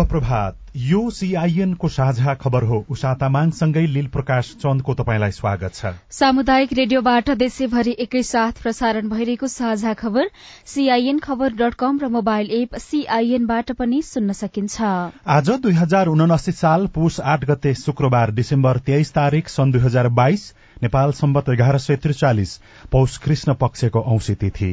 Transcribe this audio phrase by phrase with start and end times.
[0.00, 5.74] शुभ प्रभात यो सीआईएन को साझा खबर हो। उषा तामाङसँगै लील प्रकाश चन्दको तपाईँलाई स्वागत
[5.74, 10.30] छ। सामुदायिक रेडियोबाट देशैभरि एकैसाथ प्रसारण भइरहेको साझा खबर
[10.66, 14.80] सीआईएन खबर डट कम र मोबाइल एप सीआईएनबाट पनि सुन्न सकिन्छ।
[15.28, 20.08] आज दुई हजार उनासी साल पुष आठ गते शुक्रबार डिसेम्बर तेइस तारीक सन् दुई हजार
[20.16, 22.58] बाइस नेपाल सम्बत एघार सय त्रिचालिस
[22.92, 24.72] पौष कृष्ण पक्षको औंसी तिथि।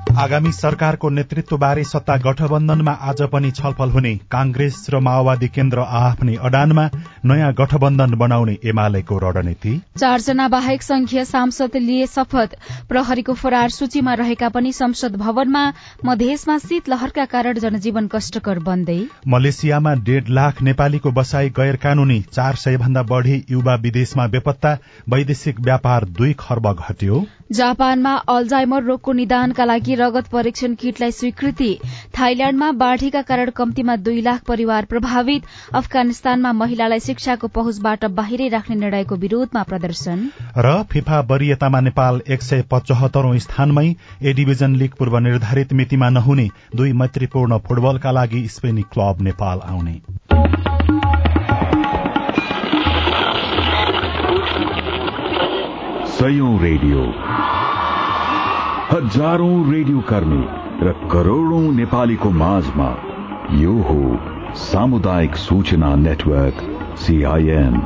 [0.19, 6.85] आगामी सरकारको नेतृत्वबारे सत्ता गठबन्धनमा आज पनि छलफल हुने कांग्रेस र माओवादी केन्द्र आफ्नै अडानमा
[7.25, 12.55] नयाँ गठबन्धन बनाउने एमालेको रणनीति। चारजना बाहेक संघीय सांसद लिए शपथ।
[12.89, 15.63] प्रहरीको फरार सूचीमा रहेका पनि संसद भवनमा
[16.05, 22.77] मधेसमा शीतलहरका कारण जनजीवन कष्टकर बन्दै। मलेसियामा डेढ़ लाख नेपालीको बसाई गैर कानूनी चार सय
[22.77, 24.77] भन्दा बढ़ी युवा विदेशमा बेपत्ता
[25.09, 31.71] वैदेशिक व्यापार दुई खर्ब घट्यो। जापानमा अल्जाइमर रोगको निदानका लागि रगत परीक्षण किटलाई स्वीकृति।
[32.19, 35.43] थाइल्याण्डमा बाढ़ीका कारण कम्तीमा दुई लाख परिवार प्रभावित।
[35.73, 42.63] अफगानिस्तानमा महिलालाई शिक्षाको पहुँचबाट बाहिरै राख्ने निर्णयको विरोधमा प्रदर्शन। र फिफा वरियतामा नेपाल एक सय
[42.71, 43.87] पचहत्तरौं स्थानमै
[44.23, 49.99] ए डिभिजन लीग पूर्व निर्धारित मितिमा नहुने दुई मैत्रीपूर्ण फुटबलका लागि स्पेनी क्लब नेपाल आउने।
[56.61, 57.01] रेडियो।
[58.91, 60.39] हजारौं रेडियो कर्मी
[60.85, 62.87] र करोड़ौं नेपालीको माझमा
[63.57, 63.99] यो हो
[64.61, 66.59] सामुदायिक सूचना नेटवर्क
[67.03, 67.79] सीआईएन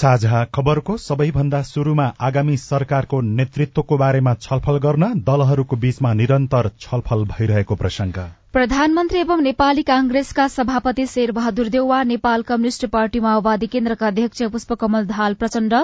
[0.00, 7.82] साझा खबरको सबैभन्दा शुरूमा आगामी सरकारको नेतृत्वको बारेमा छलफल गर्न दलहरूको बीचमा निरन्तर छलफल भइरहेको
[7.84, 8.24] प्रसंग
[8.54, 15.34] प्रधानमन्त्री एवं नेपाली कांग्रेसका सभापति शेरबहादुर देउवा नेपाल कम्युनिष्ट पार्टी माओवादी केन्द्रका अध्यक्ष पुष्पकमल दाहाल
[15.34, 15.74] प्रचण्ड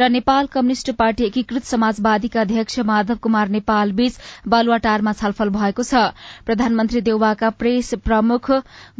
[0.00, 4.16] र नेपाल कम्युनिष्ट पार्टी एकीकृत समाजवादीका अध्यक्ष माधव कुमार नेपाल बीच
[4.48, 6.00] बालुवाटारमा छलफल भएको छ।
[6.46, 8.50] प्रधानमन्त्री देउवाका प्रेस प्रमुख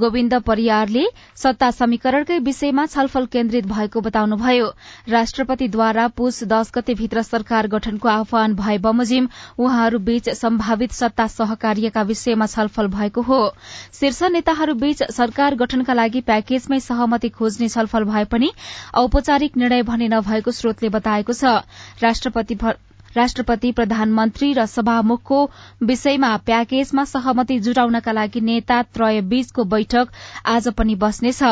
[0.01, 1.07] गोविन्द परियारले
[1.45, 4.69] सत्ता समीकरणकै विषयमा छलफल केन्द्रित भएको बताउनुभयो।
[5.09, 12.53] राष्ट्रपतिद्वारा पुष दश गते भित्र सरकार गठनको आह्वान भए बमोजिम उहाँहरूबीच सम्भावित सत्ता सहकार्यका विषयमा
[12.59, 13.55] छलफल भएको भएको हो।
[13.93, 18.51] शीर्ष नेताहरूबीच सरकार गठनका लागि प्याकेजमै सहमति खोज्ने छलफल भए पनि
[18.95, 21.63] औपचारिक निर्णय भने नभएको स्रोतले बताएको छ।
[23.17, 25.39] राष्ट्रपति प्रधानमन्त्री र सभामुखको
[25.83, 30.09] विषयमा प्याकेजमा सहमति जुटाउनका लागि नेता त्रय बीचको बैठक
[30.47, 31.43] आज पनि बस्नेछ।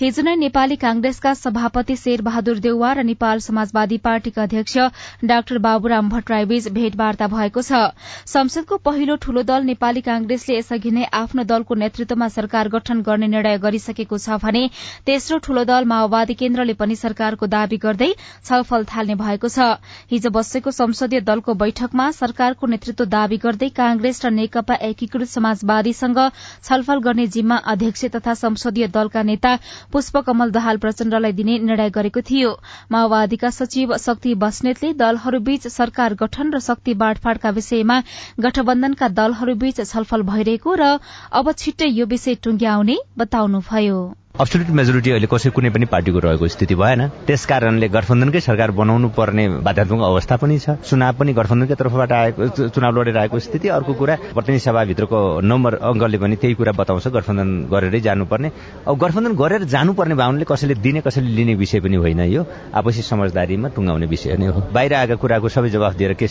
[0.00, 4.76] हिजो नै नेपाली कांग्रेसका सभापति शेर बहादुर देउवा र नेपाल समाजवादी पार्टीका अध्यक्ष
[5.24, 7.82] डाक्टर बाबुराम भट्टराईबीच भेटवार्ता भएको छ।
[8.26, 13.58] संसदको पहिलो ठूलो दल नेपाली कांग्रेसले यसअघि नै आफ्नो दलको नेतृत्वमा सरकार गठन गर्ने निर्णय
[13.60, 14.64] गरिसकेको छ भने
[15.06, 18.10] तेस्रो ठूलो दल माओवादी केन्द्रले पनि सरकारको दावी गर्दै
[18.44, 19.70] छलफल थाल्ने भएको छ।
[20.10, 26.20] हिज बसेको संसद संसदीय दलको बैठकमा सरकारको नेतृत्व दावी गर्दै कांग्रेस र नेकपा एकीकृत समाजवादीसँग
[26.62, 29.56] छलफल गर्ने जिम्मा अध्यक्ष तथा संसदीय दलका नेता
[29.90, 32.54] पुष्पकमल दहाल प्रचण्डलाई दिने निर्णय गरेको थियो।
[32.92, 38.00] माओवादीका सचिव शक्ति बस्नेतले दलहरूबीच सरकार गठन र शक्ति बाँडफाँडका विषयमा
[38.40, 40.94] गठबन्धनका दलहरूबीच छलफल भइरहेको र
[41.34, 44.00] अब छिट्टै यो विषय टुंग्याउने बताउनुभयो।
[44.30, 49.08] अब्सोल्युट मेजोरिटी अहिले कसै कुनै पनि पार्टीको रहेको स्थिति भएन। त्यस कारणले गठबन्धनकै सरकार बनाउनु
[49.12, 53.92] पर्ने बाध्यात्मक अवस्था पनि छ। चुनाव पनि गठबन्धनकै तर्फबाट आएको चुनाव लडेर आएको स्थिति अर्को
[54.00, 58.48] कुरा प्रतिनिधि सभाभित्रको नम्बर अङ्कले पनि त्यही कुरा बताउँछ। गठबन्धन गरेरै जानुपर्ने।
[58.88, 62.42] अब गठबन्धन गरेर जानुपर्ने भावनाले कसैले दिने कसैले लिने विषय पनि होइन यो।
[62.72, 66.26] आपसी समझदारीमा टुङ्गाउने विषय नै हो। बाहिर आएका कुराको सबै जवाफ दिएर के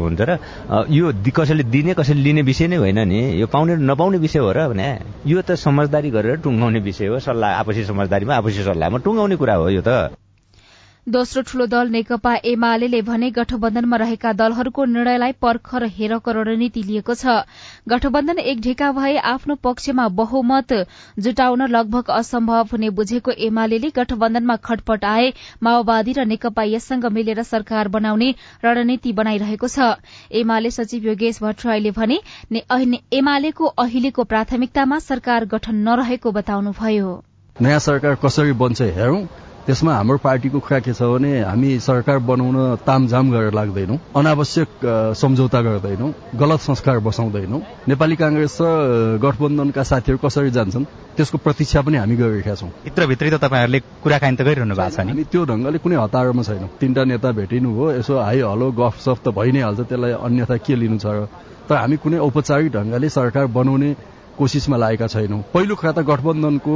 [0.00, 0.38] हुन्छ र
[0.88, 4.68] यो कसैले दिने कसैले लिने विषय नै होइन नि। यो पाउने नपाउने विषय हो र
[4.72, 4.88] भने
[5.28, 9.68] यो त समझदारी गरेर टुङ्गाउने विषय हो सल्लाह आपसी समझदारीमा आपसी सल्लाहमा टुङ्गाउने कुरा हो
[9.70, 10.12] यो त।
[11.06, 17.36] दोस्रो ठूलो दल नेकपा एमाले भने गठबन्धनमा रहेका दलहरूको निर्णयलाई पर्खर हेरको रणनीति लिएको छ।
[17.88, 20.72] गठबन्धन एक ढेका भए आफ्नो पक्षमा बहुमत
[21.18, 25.32] जुटाउन लगभग असम्भव हुने बुझेको एमाले गठबन्धनमा खटपट आए
[25.62, 28.30] माओवादी र नेकपा यससँग मिलेर सरकार बनाउने
[28.64, 29.88] रणनीति बनाइरहेको छ।
[30.36, 32.20] एमाले सचिव योगेश भट्टराईले भने
[33.22, 37.10] एमालेको अहिलेको प्राथमिकतामा सरकार गठन नरहेको बताउनुभयो।
[37.60, 39.24] नयाँ सरकार कसरी बन्छ हेरौं।
[39.66, 42.56] त्यसमा हाम्रो पार्टीको कुरा के छ भने हामी सरकार बनाउन
[42.88, 44.68] तामझाम गरेर लाग्दैनौँ। अनावश्यक
[45.20, 46.10] सम्झौता गर्दैनौँ।
[46.40, 50.84] गलत संस्कार बसाउँदैनौँ। नेपाली काङ्ग्रेस र गठबन्धनका साथीहरू कसरी जान्छन्
[51.16, 55.24] त्यसको प्रतीक्षा पनि हामी गरिरहेका छौँ। भित्रभित्रै त तपाईँहरूले कुराकानी त गरिरहनु भएको छ नि?
[55.28, 59.28] त्यो ढङ्गले कुनै हतारमा छैनौँ। तिनवटा नेता भेटिनु हो यसो हाई हलो गफ सफ त
[59.36, 61.28] भइ नै हाल्छ त्यसलाई अन्यथा के लिनु छ र?
[61.68, 63.90] तर हामी कुनै औपचारिक ढङ्गले सरकार बनाउने
[64.40, 66.74] कोसिसमा लागेका छैनौँ। पहिलो कुरा त गठबन्धनको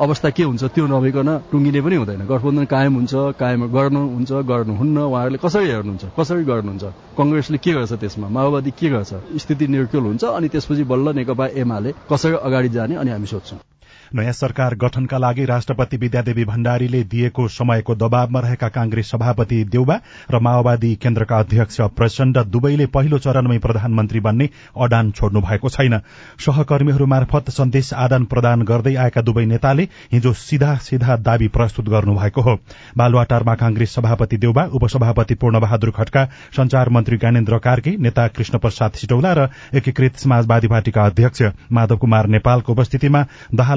[0.00, 5.38] अवस्था के हुन्छ त्यो नभइकन टुङ्गिने पनि हुँदैन। गठबन्धन कायम हुन्छ कायम गर्नुहुन्छ गर्नुहुन्न उहाँहरूले
[5.44, 6.84] कसरी हेर्नुहुन्छ कसरी गर्नुहुन्छ?
[7.18, 8.26] कङ्ग्रेसले के गर्छ त्यसमा?
[8.32, 9.12] माओवादी के गर्छ?
[9.44, 13.75] स्थिति निर्क्युल हुन्छ अनि त्यसपछि बल्ल नेकपा एमाले कसरी अगाडि जाने अनि हामी सोध्छौँ।
[14.14, 19.98] नयाँ सरकार गठनका लागि राष्ट्रपति विद्यादेवी भण्डारीले दिएको समयको दबावमा रहेका कांग्रेस सभापति देउबा
[20.30, 24.48] र माओवादी केन्द्रका अध्यक्ष प्रचण्ड दुवैले पहिलो चरणमै प्रधानमन्त्री बन्ने
[24.82, 25.98] अडान छोड्नु भएको छैन।
[26.40, 32.40] सहकर्मीहरू मार्फत सन्देश आदान प्रदान गर्दै आएका दुवै नेताले हिजो सीधा सीधा दावी प्रस्तुत गर्नुभएको
[32.40, 32.56] हो।
[32.98, 36.24] बालुवाटारमा कांग्रेस सभापति देउबा उपसभापति पूर्णबहादुर खड्का
[36.56, 41.42] संचार मन्त्री ज्ञानेन्द्र कार्के नेता कृष्ण प्रसाद सिटौला र एकीकृत समाजवादी पार्टीका अध्यक्ष
[41.72, 43.24] माधव कुमार नेपालको उपस्थितिमा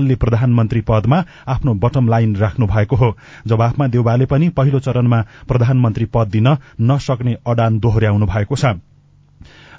[0.10, 3.16] दाहालले प्रधानमन्त्री पदमा आफ्नो बटम लाइन राख्नु भएको हो।
[3.48, 6.48] जवाफमा देउबाले पनि पहिलो चरणमा प्रधानमन्त्री पद दिन
[6.82, 8.66] नसक्ने अडान दोहोर्याउनु भएको छ।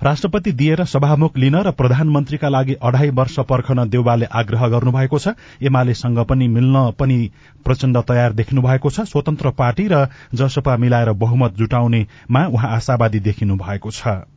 [0.00, 6.25] राष्ट्रपति दिएर सभामुख लिन र प्रधानमन्त्रीका लागि अढाई वर्ष पर्खन देउबाले आग्रह गर्नुभएको छ। एमालेसँग
[6.25, 7.19] पनि मिल्न पनि
[7.65, 13.56] प्रचण्ड तयार देखिनु भएको छ। स्वतन्त्र पार्टी र जसपा मिलाएर बहुमत जुटाउनेमा उहाँ आशावादी देखिनु
[13.56, 14.30] भएको छ।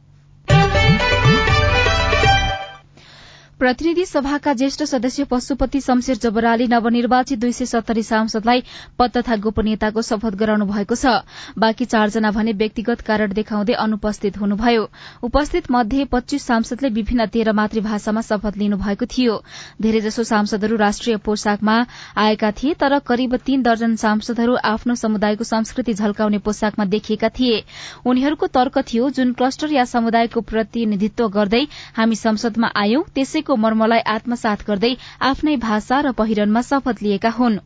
[3.64, 8.64] प्रतिनिधि सभाका ज्येष्ठ सदस्य पशुपति शमशेर जबराले नवनिर्वाचित दुई सय सत्तरी सांसदलाई
[9.00, 11.24] पद तथा गोपनीयताको शपथ गराउनु भएको छ।
[11.56, 14.84] बाँकी चारजना भने व्यक्तिगत कारण देखाउँदै अनुपस्थित हुनुभयो।
[15.24, 19.38] उपस्थित मध्ये पच्चीस सांसदले विभिन्न तेह्र मातृभाषामा शपथ लिनु भएको थियो।
[19.80, 21.78] धेरैजसो सांसदहरू राष्ट्रिय पोसाकमा
[22.18, 27.64] आएका थिए तर करिब तीन दर्जन सांसदहरू आफ्नो समुदायको संस्कृति झल्काउने पोसाकमा देखिएका थिए।
[28.04, 34.64] उनीहरूको तर्क थियो जुन क्लस्टर या समुदायको प्रतिनिधित्व गर्दै हामी संसदमा आयौं त्यसैको मर्मलाई आत्मसात
[34.68, 37.60] गर्दै आफ्नै भाषा र पहिरनमा शपथ लिएका हुन्।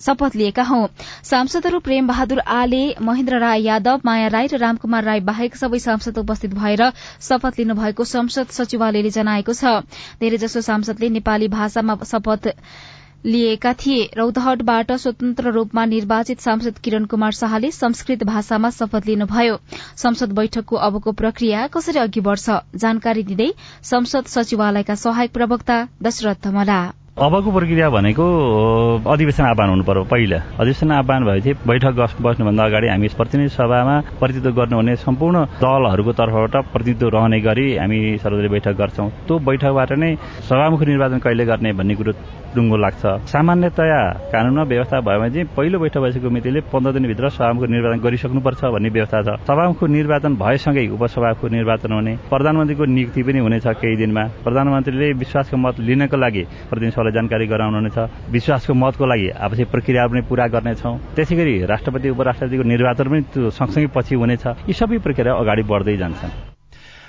[0.00, 0.86] शपथ लिएका हौ।
[1.22, 6.18] सांसदहरू प्रेम बहादुर आले महेन्द्र राय यादव माया राई र रामकुमार राई बाहेक सबै सांसद
[6.18, 6.90] उपस्थित भएर
[7.20, 9.64] शपथ लिनुभएको संसद सचिवालयले जनाएको छ।
[10.20, 12.48] धेरैजसो सांसदले नेपाली भाषामा शपथ
[13.24, 19.58] लिएका थिए रौतहटबाट स्वतन्त्र रूपमा निर्वाचित सांसद किरण कुमार शाहले संस्कृत भाषामा शपथ लिनुभयो।
[19.96, 22.50] संसद बैठकको अबको प्रक्रिया कसरी अघि बढ़छ?
[22.76, 23.52] जानकारी दिँदै
[23.82, 26.80] संसद सचिवालयका सहायक प्रवक्ता दशरथ धमला।
[27.12, 28.24] अबको प्रक्रिया भनेको
[29.04, 31.92] अधिवेशन आह्वान हुनु पर्यो पहिला। अधिवेशन आह्वान भएपछि बैठक
[32.24, 38.48] बस्नुभन्दा अगाडि हामी प्रतिनिधि सभामा प्रतिनिधित्व गर्नुहुने सम्पूर्ण दलहरूको तर्फबाट प्रतिनिधित्व रहने गरी हामी सर्वदलीय
[38.48, 40.16] बैठक गर्छौँ। त्यो बैठकबाट नै
[40.48, 42.12] सभामुख निर्वाचन कहिले गर्ने भन्ने कुरो
[42.56, 44.00] डुङ्गो लाग्छ। सामान्यतया
[44.32, 48.88] कानूनमा व्यवस्था भयो भने चाहिँ पहिलो बैठक भइसकेको मितिले पन्ध्र दिनभित्र सभामुख निर्वाचन गरिसक्नुपर्छ भन्ने
[48.88, 55.12] व्यवस्था छ। सभामुख निर्वाचन भएसँगै उपसभाको निर्वाचन हुने। प्रधानमन्त्रीको नियुक्ति पनि हुनेछ केही दिनमा। प्रधानमन्त्रीले
[55.20, 57.98] विश्वासको मत लिनको लागि प्रतिनिधि सभालाई जानकारी गराउनुहुनेछ
[58.30, 63.90] विश्वासको मतको लागि आवश्यक प्रक्रिया पनि पूरा गर्नेछौँ। त्यसै गरी राष्ट्रपति उपराष्ट्रपतिको निर्वाचन पनि सँगसँगै
[63.90, 66.51] पछि हुनेछ। यी सबै प्रक्रिया अगाडि बढ्दै जान्छन्।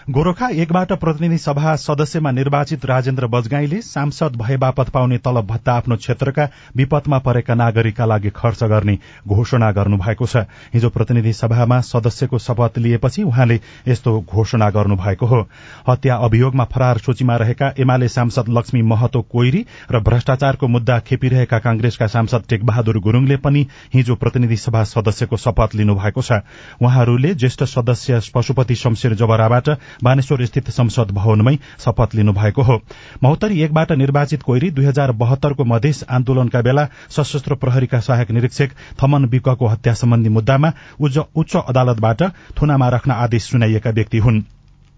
[0.10, 5.96] गोरखा एकबाट प्रतिनिधि सभा सदस्यमा निर्वाचित राजेन्द्र बजगाईले सांसद भए बापत पाउने तलब भत्ता आफ्नो
[5.96, 10.44] क्षेत्रका विपदमा परेका नागरिकका लागि खर्च गर्ने घोषणा गर्नुभएको छ।
[10.74, 15.40] हिजो प्रतिनिधि सभामा सदस्यको शपथ लिएपछि उहाँले यस्तो घोषणा गर्नुभएको हो।
[15.88, 22.08] हत्या अभियोगमा फरार सूचीमा रहेका एमाले सांसद लक्ष्मी महतो कोइरी र भ्रष्टाचारको मुद्दा खेपिरहेका कांग्रेसका
[22.08, 26.44] सांसद टेकबहादुर गुरूङले पनि हिजो प्रतिनिधि सभा सदस्यको शपथ लिनुभएको छ।
[26.84, 29.70] उहाँहरूले ज्येष्ठ सदस्य पशुपति शमशेर जबराबाट
[30.04, 32.80] बानेश्वर स्थित संसद भवनमै शपथ लिनुभएको हो।
[33.24, 38.72] महोत्तरी एकबाट निर्वाचित कोइरी दुई हजार बहत्तरको मधेस आन्दोलनका बेला सशस्त्र प्रहरीका सहायक निरीक्षक
[39.02, 40.72] थमन विकको हत्या सम्बन्धी मुद्दामा
[41.02, 42.24] उच्च अदालतबाट
[42.62, 44.42] थुनामा राख्न आदेश सुनाइएका व्यक्ति हुन्।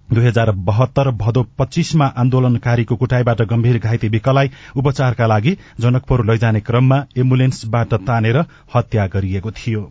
[0.10, 7.04] दुई हजार बहत्तर भदौ पच्चीसमा आन्दोलनकारीको कुटाईबाट गम्भीर घाइते विकलाई उपचारका लागि जनकपुर लैजाने क्रममा
[7.18, 8.44] एम्बुलेन्सबाट तानेर
[8.76, 9.82] हत्या गरिएको थियो।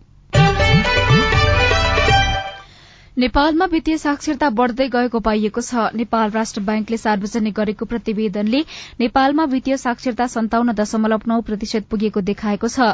[3.16, 8.62] नेपालमा वित्तीय साक्षरता बढ़दै गएको पाइएको छ। नेपाल राष्ट्र ब्याङ्कले सार्वजनिक गरेको प्रतिवेदनले
[9.00, 12.88] नेपालमा वित्तीय साक्षरता सन्ताउन्न दशमलव नौ प्रतिशत पुगेको देखाएको छ।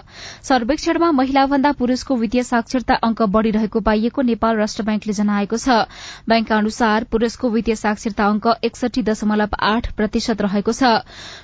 [0.45, 5.89] सर्वेक्षणमा महिलाभन्दा पुरूषको वित्तीय साक्षरता अंक बढ़िरहेको पाइएको नेपाल राष्ट्र ब्याङ्कले जनाएको छ।
[6.29, 10.93] ब्याङ्कका अनुसार पुरूषको वित्तीय साक्षरता अंक एकसठी दशमलव आठ प्रतिशत रहेको छ।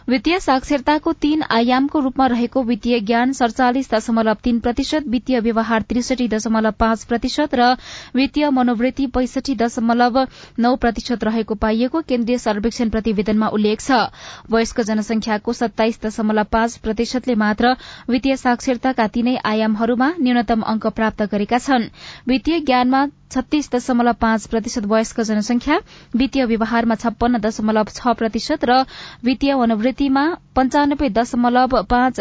[0.09, 6.29] वित्तीय साक्षरताको तीन आयामको रूपमा रहेको वित्तीय ज्ञान सड़चालिस दशमलव तीन प्रतिशत वित्तीय व्यवहार त्रिसठी
[6.29, 7.73] दशमलव पाँच प्रतिशत र
[8.15, 10.19] वित्तीय मनोवृत्ति पैंसठी दशमलव
[10.59, 13.99] नौ प्रतिशत रहेको पाइएको केन्द्रीय सर्वेक्षण प्रतिवेदनमा उल्लेख छ।
[14.51, 17.75] वयस्क जनसंख्याको सत्ताइस दशमलव पाँच प्रतिशतले मात्र
[18.11, 21.89] वित्तीय साक्षरताका तीनै आयामहरूमा न्यूनतम अंक प्राप्त गरेका छन्।
[22.29, 25.79] वित्तीय ज्ञानमा छत्तीस दशमलव पाँच प्रतिशत वयस्क जनसंख्या
[26.17, 28.83] वित्तीय व्यवहारमा छप्पन्न दशमलव छ प्रतिशत र
[29.25, 30.25] वित्तीय मनोवृत्तिमा
[30.57, 32.21] पञ्चानब्बे दशमलव पाँच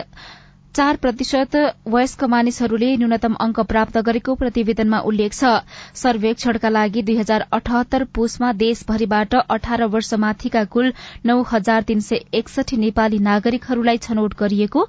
[0.76, 1.56] चार प्रतिशत
[1.88, 5.52] वयस्क मानिसहरूले न्यूनतम अंक प्राप्त गरेको प्रतिवेदनमा उल्लेख छ।
[5.96, 10.92] सर्वेक्षणका लागि दुई हजार अठहत्तर पुसमा देशभरिबाट अठार वर्षमाथिका कुल
[11.26, 14.88] नौ हजार तीन सय एकसठी नेपाली नागरिकहरूलाई छनौट गरिएको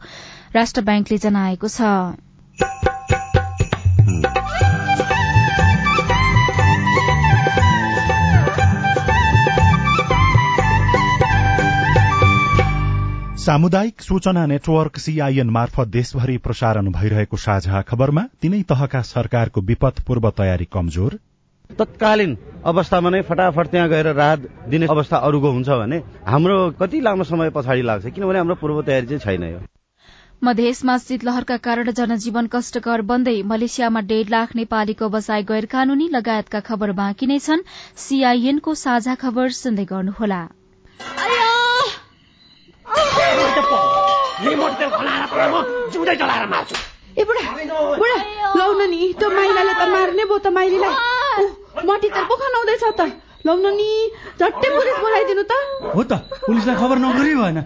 [0.54, 2.25] राष्ट्र ब्याङ्कले जनाएको छ।
[13.46, 20.26] सामुदायिक सूचना नेटवर्क सीआईएन मार्फत देशभरि प्रसारण भइरहेको साझा खबरमा तीनै तहका सरकारको विपद पूर्व
[20.38, 21.14] तयारी कमजोर।
[21.70, 22.32] तत्कालीन
[22.72, 27.50] अवस्थामा नै फटाफट त्यहाँ गएर राहत दिने अवस्था अरूको हुन्छ भने हाम्रो कति लामो समय
[27.54, 29.62] पछाडि लाग्छ किनभने हाम्रो पूर्व तयारी चाहिँ छैन यो।
[30.42, 36.98] मधेसमा शीतलहरका कारण जनजीवन कष्टकर बन्दै मलेसियामा डेढ़ लाख नेपालीको बसाई गैर कानूनी लगायतका खबर
[36.98, 37.66] बाँकी नै छन्।
[38.08, 40.44] सीआईएनको साझा खबर सुन्दै गर्नुहोला।
[45.92, 46.76] जिउँदै जलाएर मार्छु
[47.18, 47.42] ए बुढा।
[48.00, 48.18] बुढा
[48.58, 50.94] लौ नि त्यो माइलाले त मार्ने भयो त माइलीलाई।
[51.88, 53.00] मटी तेल पो खनाउँदैछ त।
[53.46, 53.90] लौ नि
[54.38, 55.52] झट्टै पुलिस बोलाइदिनु त।
[55.96, 56.12] हो त
[56.46, 57.58] पुलिसलाई खबर नगरी भएन।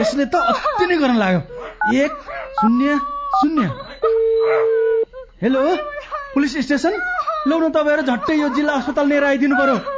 [0.00, 1.40] यसले त अति नै गर्न लाग्यो।
[2.02, 2.12] एक
[2.60, 2.88] शून्य
[3.38, 3.66] शून्य।
[5.42, 5.60] Hello
[6.34, 6.94] police station?
[7.48, 9.97] लौ न तपाईँहरू झट्टै यो जिल्ला अस्पताल लिएर आइदिनु पर्यो।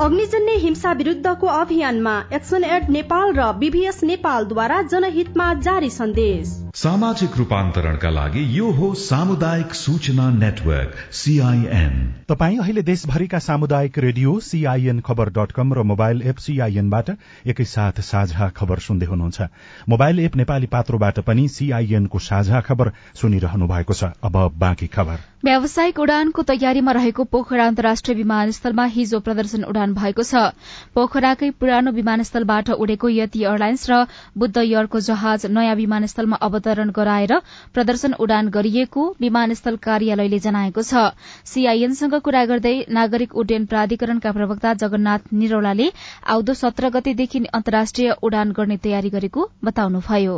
[0.01, 8.09] अग्निजन्य हिंसा विरुद्धको अभियानमा एक्सन एड नेपाल र बीभीएस नेपालद्वारा जनहितमा जारी सन्देश। सामाजिक रूपान्तरणका
[8.09, 11.95] लागि यो हो सामुदायिक सूचना नेटवर्क सीआईएन
[12.29, 17.09] तपाई अहिले देशभरिका सामुदायिक radio CIN Khabar dot com र मोबाइल एप सीआईएनबाट
[17.45, 19.41] एकैसाथ साझा खबर सुन्दै हुनुहुन्छ।
[19.89, 25.99] मोबाइल एप नेपाली पात्रोबाट पनि सीआईएनको साझा खबर सुनिरहनु भएको छ। अब बाँकी खबर। व्यावसायिक
[25.99, 30.55] उडानको तयारीमा रहेको पोखरा अन्तर्राष्ट्रिय विमानस्थलमा हिजो प्रदर्शन उडान भएको छ।
[30.95, 34.05] पोखराकै पुरानो विमानस्थलबाट उडेको यति एयरलाइन्स र
[34.37, 37.33] बुद्ध एयरको जहाज नयाँ विमानस्थलमा अवतरण गराएर
[37.73, 41.09] प्रदर्शन उडान गरिएको विमानस्थल कार्यालयले जनाएको छ।
[41.45, 45.87] सीआईएनसँग कुरा गर्दै नागरिक उड्डयन प्राधिकरणका प्रवक्ता जगन्नाथ निरौलाले
[46.29, 50.35] आउँदो सत्र गतेदेखि अन्तर्राष्ट्रिय उडान गर्ने तयारी गरेको बताउनुभयो।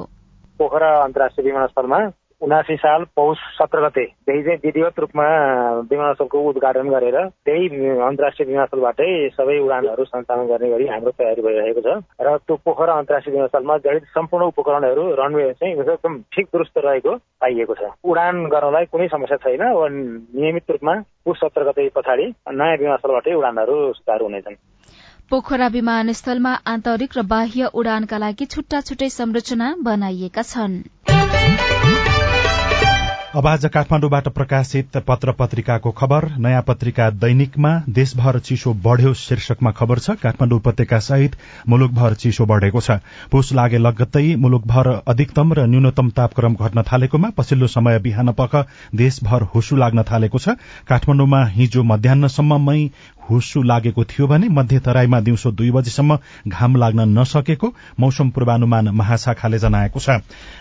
[0.59, 1.99] पोखरा अन्तर्राष्ट्रिय विमानस्थलमा
[2.43, 5.27] उनासी साल पौष सत्र गतेदेखि चाहिँ विधिवत रूपमा
[5.91, 7.67] विमानस्थलको उद्घाटन गरेर त्यही
[8.03, 13.33] अन्तर्राष्ट्रिय विमानस्थलबाटै सबै उडानहरू सञ्चालन गर्ने गरी हाम्रो तयारी भइरहेको छ। र त्यो पोखरा अन्तर्राष्ट्रिय
[13.35, 19.07] विमानस्थलमा जडित सम्पूर्ण उपकरणहरू रनवे चाहिँ एकदम ठिक दुरुस्त रहेको पाइएको छ। उडान गर्नलाई कुनै
[19.07, 19.63] समस्या छैन
[20.35, 20.95] नियमित रूपमा
[21.25, 24.59] पुष सत्र गते पछाडि नयाँ विमानस्थलबाटै उडानहरू सुचारू हुनेछन्।
[25.31, 30.83] पोखरा विमानस्थलमा आन्तरिक र बाह्य उडानका लागि छुट्टा छुट्टै संरचना बनाइएका छन्।
[33.35, 39.99] अब आज काठमाडौँबाट प्रकाशित पत्र पत्रिकाको खबर। नयाँ पत्रिका दैनिकमा देशभर चिसो बढ़्यो शीर्षकमा खबर
[39.99, 41.35] छ काठमाडौँ उपत्यका सहित
[41.69, 42.99] मुलुकभर चिसो बढ़ेको छ।
[43.31, 48.55] पुस लागे लगत्तै मुलुकभर अधिकतम र न्यूनतम तापक्रम घट्न थालेकोमा पछिल्लो समय बिहान पख
[48.95, 50.49] देशभर हुसु लाग्न थालेको छ।
[50.85, 52.79] काठमाडौँमा हिजो मध्याहसम्ममै
[53.29, 57.67] हुस्सु लागेको थियो भने मध्य तराईमा दिउँसो दुई बजेसम्म घाम लाग्न नसकेको
[57.99, 60.09] मौसम पूर्वानुमान महाशाखाले जनाएको छ।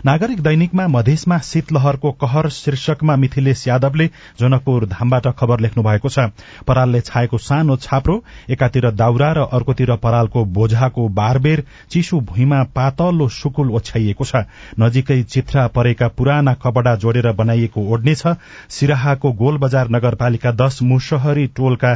[0.07, 4.07] नागरिक दैनिकमा मधेसमा शीतलहरको कहर शीर्षकमा मिथिलेश यादवले
[4.40, 6.31] जनकपुर धामबाट खबर लेख्नु भएको छ।
[6.66, 13.71] परालले छाएको सानो छाप्रो एकातिर दाउरा र अर्कोतिर परालको बोझाको बारबेर चिसो भुइँमा पातलो सुकुल
[13.73, 14.45] ओछ्याइएको छ।
[14.81, 18.23] नजिकै चित्रा परेका पुराना कपडा जोडेर बनाइएको ओढ्नेछ।
[18.71, 21.95] सिराहाको गोल बजार नगरपालिका दश मुसहरी टोलका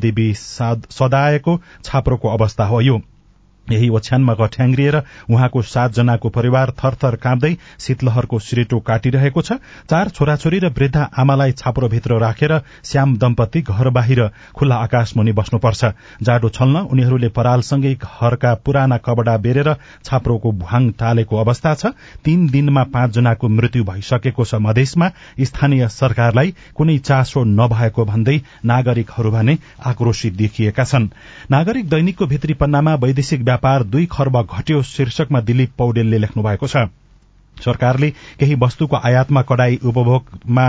[0.00, 3.00] श्यामदेवी सदायको छाप्रोको अवस्था हो यो।
[3.72, 4.96] यही ओछ्यानमा गठ्याङ्ग्रिएर
[5.30, 9.52] उहाँको सातजनाको परिवार थरथर काँप्दै शीतलहरको सिरेटो काटिरहेको छ।
[9.90, 12.52] चार छोराछोरी र वृद्ध आमालाई छाप्रोभित्र राखेर
[12.84, 14.20] श्याम दम्पति घर बाहिर
[14.56, 15.84] खुल्ला आकाश मुनि बस्नुपर्छ।
[16.22, 19.74] जाडो छल्न उनीहरूले परालसँगै घरका पुराना कपडा बेरेर
[20.04, 21.86] छाप्रोको भुहाङ टालेको अवस्था छ।
[22.24, 25.10] तीन दिनमा पाँचजनाको मृत्यु भइसकेको छ मधेसमा।
[25.40, 31.08] स्थानीय सरकारलाई कुनै चासो नभएको भन्दै नागरिकहरू भने आक्रोशित देखिएका छन्।
[31.50, 36.88] नागरिक दैनिकको भित्री पन्नामा वैदेशिक व्यापार दुई खर्ब घट्यो शीर्षकमा दिलीप पौडेलले लेख्नु भएको छ।
[37.56, 40.66] सरकारले केही वस्तुको आयातमा कडाई उपभोगमा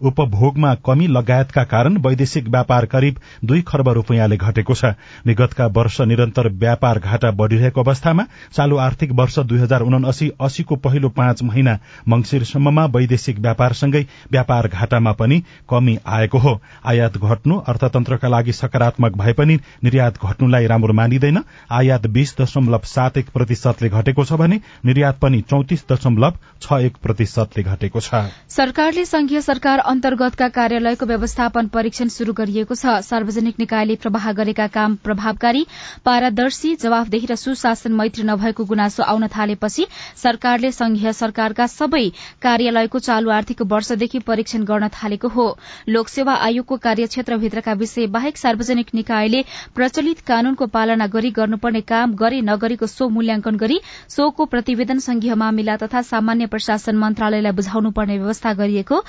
[0.00, 4.84] उपभोगमा कमी लगायतका कारण वैदेशिक व्यापार करिब दुई खर्ब रूपियाँले घटेको छ।
[5.26, 11.08] विगतका वर्ष निरन्तर व्यापार घाटा बढ़िरहेको अवस्थामा चालू आर्थिक वर्ष दुई हजार उनासी अस्सीको पहिलो
[11.10, 18.52] पाँच महिना मंगिरसम्ममा वैदेशिक व्यापारसँगै व्यापार घाटामा पनि कमी आएको हो। आयात घट्नु अर्थतन्त्रका लागि
[18.54, 21.38] सकारात्मक भए पनि निर्यात घट्नुलाई राम्रो मानिँदैन।
[21.72, 26.96] आयात बीस दशमलव सात एक प्रतिशतले घटेको छ भने निर्यात पनि चौतिस दशमलव छ एक
[27.02, 28.14] प्रतिशतले घटेको छ।
[28.50, 34.94] सरकारले संघीय सरकार अन्तर्गतका कार्यालयको व्यवस्थापन परीक्षण शुरू गरिएको छ। सार्वजनिक निकायले प्रवाह गरेका काम
[35.04, 35.64] प्रभावकारी
[36.04, 39.86] पारदर्शी जवाफदेही र सुशासन मैत्री नभएको गुनासो आउन थालेपछि
[40.16, 42.04] सरकारले संघीय सरकारका सबै
[42.42, 45.46] कार्यालयको चालू आर्थिक वर्षदेखि परीक्षण गर्न थालेको हो।
[45.88, 49.42] लोकसेवा आयोगको कार्यक्षेत्रभित्रका विषय बाहेक सार्वजनिक निकायले
[49.74, 55.76] प्रचलित कानूनको पालना गरी गर्नुपर्ने काम गरे नगरेको सो मूल्याङ्कन गरी सोको प्रतिवेदन संघीय मामिला
[55.76, 59.02] तथा सामान्य प्रशासन मन्त्रालयलाई बुझाउनुपर्ने व्यवस्था गरिएको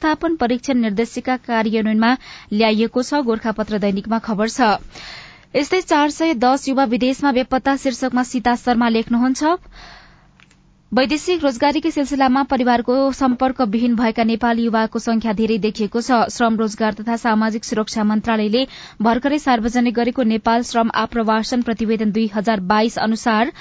[0.00, 2.10] व्यवस्थापन परीक्षण निर्देशिका कार्यान्वयनमा
[2.52, 4.68] ल्याइएको छ। गोर्खापत्र दैनिकमा खबर छ।
[5.54, 9.42] यस्तै चार सय दस युवा विदेशमा बेपत्ता शीर्षकमा सीता शर्मा लेख्नुहुन्छ।
[10.92, 16.94] वैदेशिक रोजगारीकै सिलसिलामा परिवारको सम्पर्क विहीन भएका नेपाली युवाको संख्या धेरै देखिएको छ। श्रम रोजगार
[16.94, 18.62] तथा सामाजिक सुरक्षा मन्त्रालयले
[18.98, 23.52] भर्खरै सार्वजनिक गरेको नेपाल श्रम आप्रवासन प्रतिवेदन दुई हजार बाइस अनुसार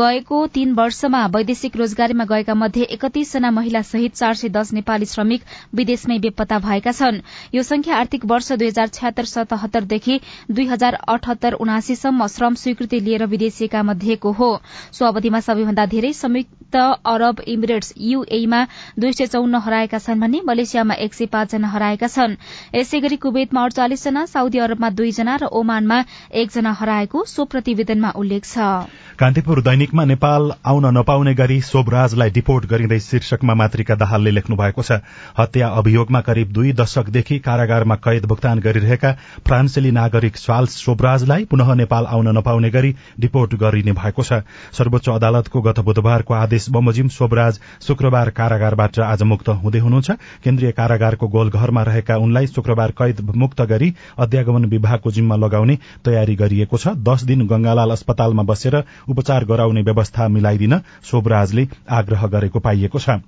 [0.00, 5.46] गएको तीन वर्षमा वैदेशिक रोजगारीमा गएका मध्ये एकतीसजना महिला सहित चार सय दस नेपाली श्रमिक
[5.74, 7.22] विदेशमै बेपत्ता भएका छन्।
[7.54, 10.18] यो संख्या आर्थिक वर्ष दुई हजार छ्यात्तर सतहत्तरदेखि
[10.50, 14.52] दुई हजार अठहत्तर उनासीसम्म श्रम स्वीकृति लिएर विदेशिएका मध्येको हो।
[14.92, 18.60] सो अवधिमा सबैभन्दा धेरै संयुक्त संयुक्त अरब इमिरेट्स यूएमा
[18.98, 22.36] दुई सय चौन्न हराएका छन् भने मलेसियामा एक सय पाँचजना हराएका छन्।
[22.74, 25.98] यसै गरी कुवेतमा अडचालिसजना साउदी अरबमा दुईजना र ओमानमा
[26.32, 32.98] एकजना हराएको सो प्रतिवेदनमा उल्लेख छ। कान्तिपुर दैनिकमा नेपाल आउन नपाउने गरी शोभराजलाई डिपोर्ट गरिँदै
[33.00, 35.00] शीर्षकमा मातृका दाहालले लेख्नु भएको छ।
[35.38, 39.12] हत्या अभियोगमा करिब दुई दशकदेखि कारागारमा कैद भुक्तान गरिरहेका
[39.46, 45.60] फ्रान्सेली नागरिक स्वाल्स शोभराजलाई पुनः नेपाल आउन नपाउने गरी डिपोर्ट गरिने भएको छ। सर्वोच्च अदालतको
[45.62, 50.10] गत बुधबारको आदेश बमोजिम शोभराज शुक्रबार कारागारबाट आज मुक्त हुँदै हुनुहुन्छ।
[50.44, 56.76] केन्द्रीय कारागारको गोलघरमा रहेका उनलाई शुक्रबार कैद मुक्त गरी अध्यागमन विभागको जिम्मा लगाउने तयारी गरिएको
[56.76, 63.18] छ। दश दिन गंगालाल अस्पतालमा बसेर उपचार गराउने व्यवस्था मिलाइदिन शोभराजले आग्रह गरेको पाइएको छ।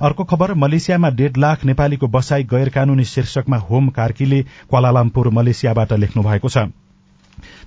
[0.00, 6.22] अर्को खबर मलेसियामा डेढ़ लाख नेपालीको बसाई गैर कानूनी शीर्षकमा होम कार्कीले क्वालालामपुर मलेसियाबाट लेख्नु
[6.22, 6.68] भएको छ।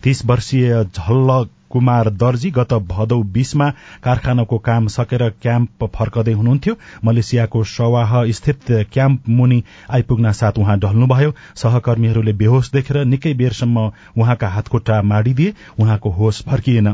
[0.03, 3.69] तीस वर्षीय झल्ल कुमार दर्जी गत भदौ बीसमा
[4.03, 9.61] कारखानाको काम सकेर क्याम्प फर्कदै हुनुहुन्थ्यो। मलेसियाको सवाह स्थित क्याम्प मुनि
[9.93, 16.87] आइपुग्न साथ उहाँ ढल्नुभयो। सहकर्मीहरूले बेहोश देखेर निकै बेरसम्म उहाँका हातखुट्टा माडिदिए उहाँको होस फर्किएन।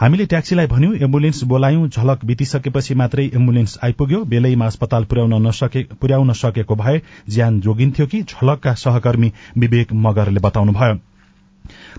[0.00, 7.00] हामीले ट्याक्सीलाई भन्यौं एम्बुलेन्स बोलायौं झलक बितिसकेपछि मात्रै एम्बुलेन्स आइपुग्यो। बेलैमा अस्पताल पुर्याउन सकेको भए
[7.28, 10.98] ज्यान जोगिन्थ्यो कि झलकका सहकर्मी विवेक मगरले बताउनुभयो।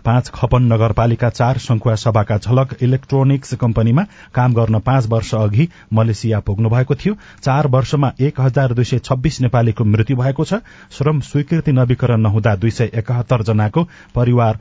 [0.05, 6.39] पाँच खपन नगरपालिका चार संखुवा सभाका झलक इलेक्ट्रोनिक्स कम्पनीमा काम गर्न पाँच वर्ष अघि मलेसिया
[6.39, 11.19] पुग्नु भएको थियो। चार वर्षमा एक हजार दुई सय छब्बीस नेपालीको मृत्यु भएको छ। श्रम
[11.21, 14.59] स्वीकृति नवीकरण नहुँदा दुई सय एकात्तर जनाको परिवार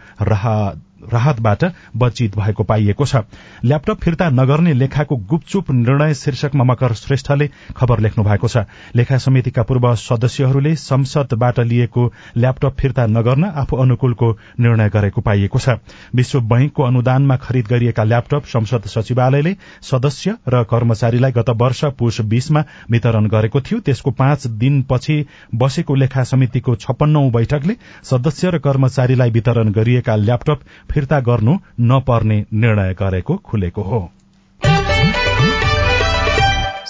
[1.02, 1.64] राहतबाट
[1.96, 3.16] वञ्चित भएको पाइएको छ।
[3.64, 8.64] ल्यापटप फिर्ता नगर्ने लेखाको गुपचुप निर्णय शीर्षकमा मकर श्रेष्ठले खबर लेख्नु भएको छ।
[8.96, 15.68] लेखा समितिका पूर्व सदस्यहरूले संसदबाट लिएको ल्यापटप फिर्ता नगर्न आफू अनुकूलको निर्णय गरेको पाइएको छ।
[16.14, 22.64] विश्व बैंकको अनुदानमा खरिद गरिएका ल्यापटप संसद सचिवालयले सदस्य र कर्मचारीलाई गत वर्ष पुष बीसमा
[22.90, 29.70] वितरण गरेको थियो। त्यसको पाँच दिनपछि बसेको लेखा समितिको छप्पन्नौ बैठकले सदस्य र कर्मचारीलाई वितरण
[29.72, 31.54] गरिएका ल्यापटप फिर्ता गर्नु
[31.90, 34.00] नपर्ने निर्णय गरेको खुलेको हो।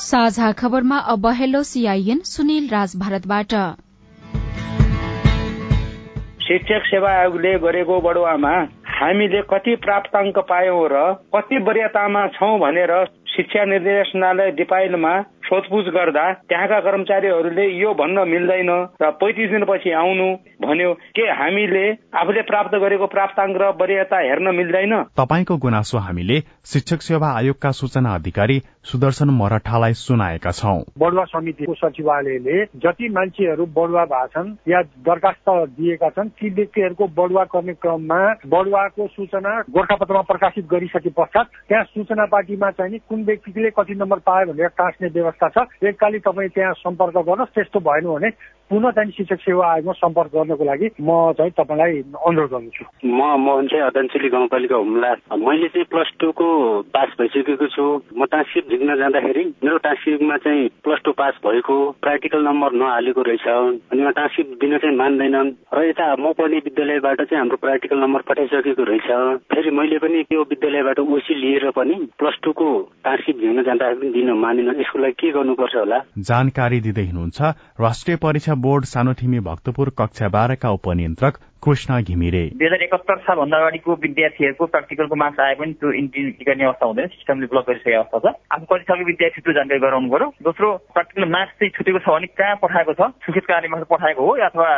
[0.03, 3.55] साझा खबरमा अब हेलो सीआईएन सुनिल राज भारतबाट।
[6.43, 8.55] शिक्षक सेवा आयोगले गरेको बढुवामा
[8.93, 11.03] हामीले कति प्राप्ताङ्क पायौं र
[11.35, 12.93] कति वरियतामा छौं भनेर
[13.27, 18.71] शिक्षा निर्देशनालय दिपाइलमा सोधपुछ गर्दा त्यहाँका कर्मचारीहरूले यो भन्न मिल्दैन
[19.03, 20.29] र पैँतिस दिनपछि आउनु
[20.63, 24.93] भन्यो के हामीले आफूले प्राप्त गरेको प्राप्ताङ्क र वरियता हेर्न मिल्दैन?
[25.17, 32.65] तपाईँको गुनासो हामीले शिक्षक सेवा आयोगका सूचना अधिकारी सुदर्शन मराठालाई सुनाएका छौं। बढुवा समितिको सचिवालयले
[32.77, 39.59] जति मान्छेहरू बढुवा भएछन् या दरखास्त दिएका छन् ती व्यक्तिहरूको बढुवा गर्ने क्रममा बढुवाको सूचना
[39.71, 45.09] गोर्खापत्रमा प्रकाशित गरिसके पश्चात त्यहाँ सूचना पार्टीमा चाहिँ कुन व्यक्तिले कति नम्बर पायो भनेर टाँस्ने
[45.11, 48.31] व्यवस्था छ। एककाली तपाईँ त्यहाँ सम्पर्क गर्नुहोस्। त्यस्तो भएन भने
[48.71, 53.67] पुनः चाहिँ शिक्षक सेवा आयोगमा सम्पर्क गर्नको लागि म चाहिँ तपाईँलाई अनुरोध गर्दछु म मोहन
[53.67, 56.47] चाहिँ अदनचेली गाउँपालिका हुम्ला। मैले चाहिँ प्लस टूको
[56.95, 62.41] पास भइसकेको छु। म टाँसिप झिक्न जाँदाखेरि मेरो टाँसिपमा चाहिँ प्लस टू पास भएको प्र्याक्टिकल
[62.47, 63.47] नम्बर नहालेको रहेछ।
[63.91, 68.21] अनि उहाँ टाँसिप दिन चाहिँ मान्दैनन्। र यता म पढ्ने विद्यालयबाट चाहिँ हाम्रो प्र्याक्टिकल नम्बर
[68.29, 69.11] पठाइसकेको रहेछ।
[69.51, 72.71] फेरि मैले पनि त्यो विद्यालयबाट ओसी लिएर पनि प्लस टूको
[73.03, 75.99] टाँसिप झिक्न जाँदाखेरि दिन मानेन। यसको लागि के गर्नुपर्छ होला?
[76.31, 77.41] जानकारी दिँदै हुनुहुन्छ
[77.81, 83.93] राष्ट्रिय परीक्षा बोर्ड सानोठिमी भक्तपुर कक्षा बाह्रका उपनियन्त्रक कृष्ण घिमिरे। दुई हजार एकहत्तर सालभन्दा अगाडिको
[84.03, 88.33] विद्यार्थीहरूको प्र्याक्टिकलको मार्क्स आए पनि त्यो इन्ट्री गर्ने अवस्था हुँदैन सिस्टमले ब्लक गरिसकेको अवस्था छ।
[88.57, 92.27] आफू कति सक्यो विद्यार्थी त्यो जानकारी गराउनु पर्यो दोस्रो प्र्याक्टिकल मार्क्स चाहिँ छुटेको छ भने
[92.41, 93.03] कहाँ पठाएको छ?
[93.29, 94.69] सुखेत कार्यमा पठाएको हो अथवा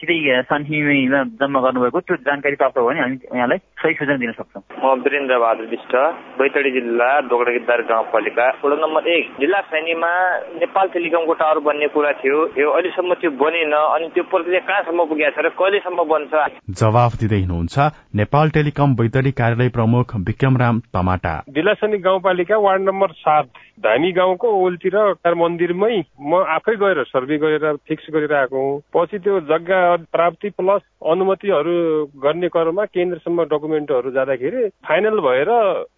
[0.00, 0.16] सिधै
[0.48, 4.96] सानठिमीमा जम्मा गर्नुभएको त्यो जानकारी प्राप्त भयो भने हामी यहाँलाई सही सूचना दिन सक्छौँ। म
[5.04, 5.92] वीरेन्द्र बहादुर विष्ट
[6.40, 10.12] बैतडी जिल्ला दोगडागिद्दार गाउँपालिका। वडा नम्बर एक जिल्ला सैनीमा
[10.56, 15.36] नेपाल टेलिकमको टावर बन्ने कुरा थियो। यो अहिलेसम्म त्यो बनेन अनि त्यो प्रक्रिया कहाँसम्म पुगेको
[15.36, 16.28] छ र कहिलेसम्म बन्छ?
[16.32, 23.46] जवाफ दिँदै हुनुहुन्छ नेपाल टेलिकम बैतडी कार्यालय प्रमुख विक्रमराम तमाटा। जिल्लासनी गाउँपालिका वार्ड नम्बर सात
[23.80, 24.96] धामी गाउँको ओलतिर
[25.34, 29.80] मन्दिरमै म आफै गएर सर्वे गरेर फिक्स गरेर आएको हुँ। पछि त्यो जग्गा
[30.12, 31.74] प्राप्ति प्लस अनुमतिहरू
[32.24, 35.50] गर्ने क्रममा केन्द्रसम्म डकुमेन्टहरू जाँदाखेरि फाइनल भएर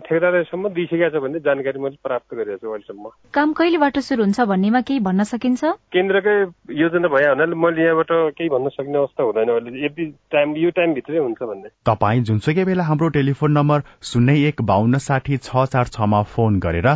[0.07, 4.81] ठेकेदारसम्म दिइसकेको छ भन्ने जानकारी मैले प्राप्त गरेको छु अहिलेसम्म। काम कहिलेबाट सुरु हुन्छ भन्नेमा
[4.87, 5.63] केही भन्न सकिन्छ?
[5.93, 6.37] केन्द्रकै
[6.83, 11.19] योजना भए हुनाले मैले यहाँबाट केही भन्न सक्ने अवस्था हुँदैन अहिले। यति टाइम यो टाइमभित्रै
[11.19, 16.23] हुन्छ भन्ने। तपाईँ जुनसुकै बेला हाम्रो टेलिफोन नम्बर शून्य एक बान्न साठी छ चार छमा
[16.33, 16.89] फोन गरेर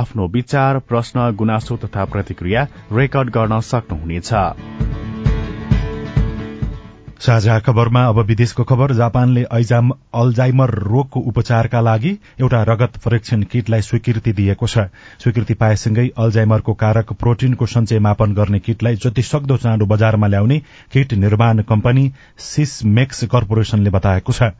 [0.00, 5.01] आफ्नो विचार प्रश्न गुनासो तथा प्रतिक्रिया रेकर्ड गर्न सक्नुहुनेछ।
[7.22, 14.32] साझा खबरमा अब विदेशको खबर। जापानले अल्जाइमर रोगको उपचारका लागि एउटा रगत परीक्षण किटलाई स्वीकृति
[14.32, 14.78] दिएको छ।
[15.22, 20.58] स्वीकृति पाएसँगै अल्जाइमरको कारक प्रोटिनको सञ्चय मापन गर्ने किटलाई जति सक्दो चाँडो बजारमा ल्याउने
[20.92, 22.10] किट निर्माण कम्पनी
[22.42, 24.50] सिसमेक्स कर्पोरेशनले बताएको छ।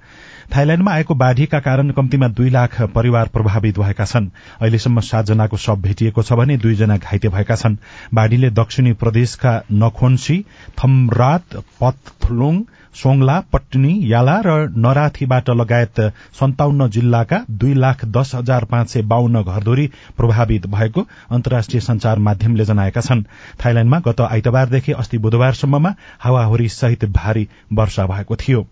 [0.54, 4.26] थाइल्याण्डमा आएको बाढ़ीका कारण कम्तीमा दुई लाख परिवार प्रभावित भएका छन्।
[4.60, 7.76] अहिलेसम्म सातजनाको शव भेटिएको छ भने दुईजना घाइते भएका छन्।
[8.14, 10.36] बाढ़ीले दक्षिणी प्रदेशका नखोन्सी
[10.78, 12.60] थमरात पथलुङ
[12.94, 16.00] सोङला पट्टनी याला र नराथीबाट लगायत
[16.40, 19.86] सन्ताउन्न जिल्लाका दुई लाख दस हजार पाँच सय बाहन्न घरधुरी
[20.16, 23.24] प्रभावित भएको अन्तर्राष्ट्रिय संचार माध्यमले जनाएका छन्।
[23.64, 28.66] थाइल्याण्डमा गत आइतबारदेखि अस्ति बुधबारसम्ममा हावाहुरी सहित भारी वर्षा भएको थियो।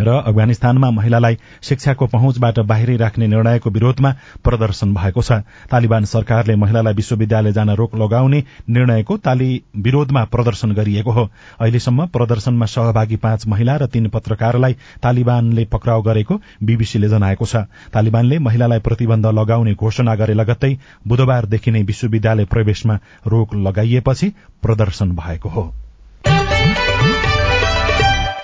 [0.00, 4.10] र अफगानिस्तानमा महिलालाई शिक्षाको पहुँचबाट बाहिरै राख्ने निर्णयको विरोधमा
[4.44, 5.32] प्रदर्शन भएको छ।
[5.70, 11.28] तालिबान सरकारले महिलालाई विश्वविद्यालय जान रोक लगाउने निर्णयको ताली विरोधमा प्रदर्शन गरिएको हो।
[11.60, 18.38] अहिलेसम्म प्रदर्शनमा सहभागी पाँच महिला र तीन पत्रकारलाई तालिबानले पक्राउ गरेको बीबीसीले जनाएको छ। तालिबानले
[18.38, 20.76] महिलालाई प्रतिबन्ध लगाउने घोषणा गरे लगत्तै
[21.08, 25.72] बुधबारदेखि नै विश्वविद्यालय प्रवेशमा रोक लगाइएपछि प्रदर्शन भएको हो।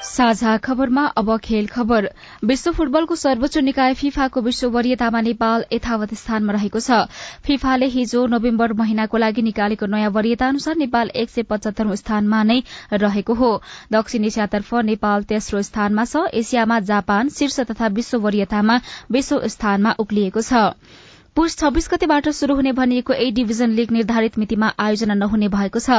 [0.02, 2.08] साझा खबरमा अब खेल खबर।
[2.44, 6.98] विश्व फुटबलको सर्वोच्च निकाय फिफाको विश्व वरियतामा नेपाल यथावत स्थानमा रहेको छ।
[7.46, 12.62] फिफाले हिजो नोभेम्बर महिनाको लागि निकालेको नयाँ वरियता अनुसार नेपाल एक सय पचहत्तरौं स्थानमा नै
[12.94, 13.50] रहेको हो।
[13.92, 18.80] दक्षिण एसियातर्फ नेपाल तेस्रो स्थानमा छ। एसियामा जापान शीर्ष तथा विश्व वरियतामा
[19.10, 20.74] विश्व स्थानमा उक्लिएको छ।
[21.38, 25.98] पुष छब्बीस गतेबाट शुरू हुने भनिएको ए डिभिजन लीग निर्धारित मितिमा आयोजना नहुने भएको छ।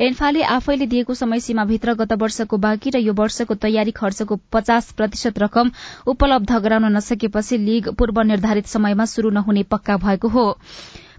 [0.00, 5.38] एन्फाले आफैले दिएको समय सीमाभित्र गत वर्षको बाँकी र यो वर्षको तयारी खर्चको पचास प्रतिशत
[5.38, 5.70] रकम
[6.08, 10.46] उपलब्ध गराउन नसकेपछि लीग पूर्व निर्धारित समयमा शुरू नहुने पक्का भएको हो।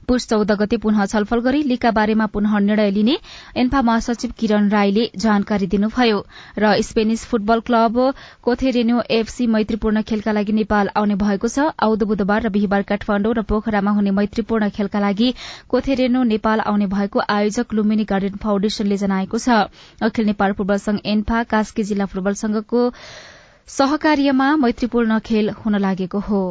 [0.10, 3.18] पुष चौध गते पुनः छलफल गरी लीगका बारेमा पुनः निर्णय लिने
[3.58, 6.20] एन्फा महासचिव किरण राईले जानकारी दिनुभयो
[6.60, 8.00] र स्पेनिस फुटबल क्लब
[8.44, 13.42] कोथेरेन्यो एफसी मैत्रीपूर्ण खेलका लागि नेपाल आउने भएको छ। आउँदो बुधबार र बिहिबार काठमाण्डु र
[13.46, 15.34] पोखरामा हुने मैत्रीपूर्ण खेलका लागि
[15.70, 19.70] कोथेरेनो नेपाल आउने भएको आयोजक लुम्बिनी गार्डन फाउन्डेशनले जनाएको छ।
[20.02, 22.90] अखिल नेपाल फुटबल संघ एन्फा कास्की जिल्ला फुटबल संघको
[23.70, 26.42] सहकार्यमा मैत्रीपूर्ण खेल हुन लागेको हो।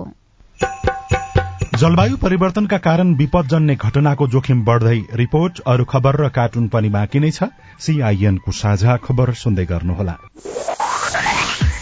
[1.78, 7.30] जलवायु परिवर्तनका कारण विपदजन्य घटनाको जोखिम बढ़दै रिपोर्ट अरू खबर र कार्टुन पनि बाँकी नै
[7.30, 7.46] छ।
[7.78, 10.14] सीआईएनको साझा खबर सुन्दै गर्नुहोला।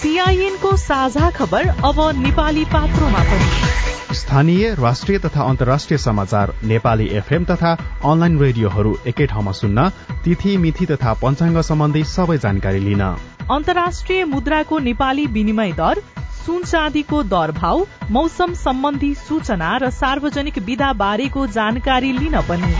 [0.00, 7.72] सीआईएनको साझा खबर अब नेपाली पात्रोमा पनि। स्थानीय राष्ट्रिय तथा अन्तर्राष्ट्रिय समाचार नेपाली एफएम तथा
[8.04, 9.88] अनलाइन रेडियोहरू एकै ठाउँमा सुन्न
[10.24, 13.04] तिथि मिथि तथा पञ्चाङ्ग सम्बन्धी सबै जानकारी लिन।
[13.50, 15.98] अन्तर्राष्ट्रिय मुद्राको नेपाली विनिमय दर
[16.46, 22.72] सुन चाँदीको दर भाव मौसम सम्बन्धी सूचना र सार्वजनिक विधा बारेको जानकारी लिन पनि।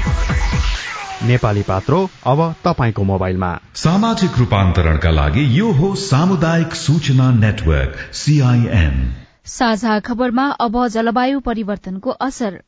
[1.27, 8.97] नेपाली पात्रो अब तपाईँको मोबाइलमा। सामाजिक रूपान्तरणका लागि यो हो सामुदायिक सूचना नेटवर्क सीआईएन
[9.47, 12.63] साझा खबरमा अब जलवायु परिवर्तनको असर।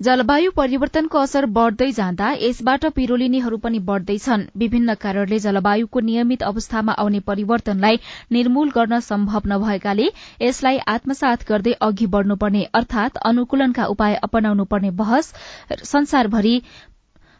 [0.00, 7.18] जलवायु परिवर्तनको असर बढ़दै जाँदा यसबाट पिरोलिनेहरू पनि बढ़दैछन्। विभिन्न कारणले जलवायुको नियमित अवस्थामा आउने
[7.26, 7.98] परिवर्तनलाई
[8.32, 10.06] निर्मूल गर्न सम्भव नभएकाले
[10.42, 14.90] यसलाई आत्मसात गर्दै अघि बढ़नुपर्ने अर्थात अनुकूलनका उपाय अपनाउनु पर्ने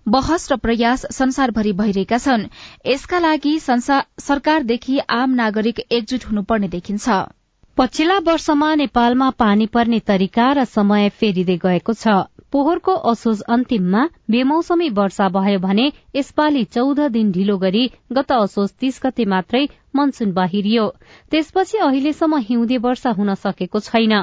[0.07, 2.45] बहस र प्रयास संसारभरि भइरहेका छन्।
[2.87, 7.09] यसका लागि सरकारदेखि आम नागरिक एकजुट हुनुपर्ने देखिन्छ।
[7.79, 12.19] पछिल्ला वर्षमा नेपालमा पानी पर्ने तरिका र समय फेरिँदै गएको छ।
[12.53, 15.87] पोहोरको असोज अन्तिममा बेमौसमी वर्षा भयो भने
[16.17, 19.65] यसपालि चौध दिन ढिलो गरी गत असोज तीस गते मात्रै
[19.97, 20.87] मनसून बाहिरियो।
[21.31, 24.15] त्यसपछि अहिलेसम्म हिउँदे वर्षा हुन सकेको छैन।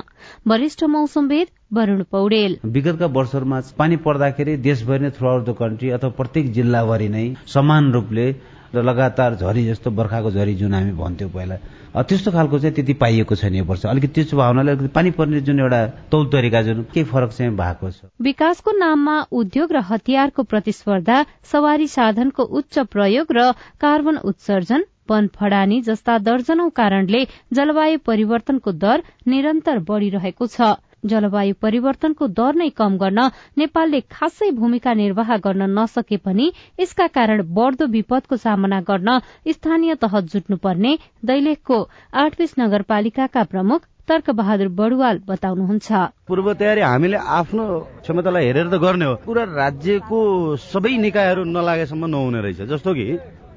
[0.47, 6.09] वरिष्ठ मौसमवेद वरूण पौडेल। विगतका वर्षहरूमा पानी पर्दाखेरि देशभरि नै थ्रु आउट द कन्ट्री अथवा
[6.19, 8.27] प्रत्येक जिल्लाभरि नै समान रूपले
[8.75, 11.55] र लगातार झरी जस्तो बर्खाको झरी जुन हामी भन्थ्यौँ पहिला।
[12.01, 15.59] त्यस्तो खालको चाहिँ त्यति पाइएको छैन यो वर्ष। अलिकति त्यस्तो भावनाले अलिकति पानी पर्ने जुन
[15.59, 21.17] एउटा तौल तरिका जुन केही फरक चाहिँ भएको छ। विकासको नाममा उद्योग र हतियारको प्रतिस्पर्धा
[21.51, 27.21] सवारी साधनको उच्च प्रयोग र कार्बन उत्सर्जन वन फडानी जस्ता दर्जनौ कारणले
[27.53, 33.19] जलवायु परिवर्तनको दर निरन्तर बढ़िरहेको छ। जलवायु परिवर्तनको दर नै कम गर्न
[33.57, 39.19] नेपालले खासै भूमिका निर्वाह गर्न नसके पनि यसका कारण बढ़दो विपदको सामना गर्न
[39.51, 41.77] स्थानीय तह जुट्नुपर्ने दैलेखको
[42.23, 45.87] आठबीस नगरपालिकाका प्रमुख तर्क बहादुर बडुवाल बताउनुहुन्छ।
[46.27, 47.65] पूर्व तयारी हामीले आफ्नो
[48.03, 50.19] क्षमतालाई हेरेर त गर्ने हो। पुरा राज्यको
[50.55, 53.07] सबै निकायहरू नलागेसम्म नहुने रहेछ। जस्तो कि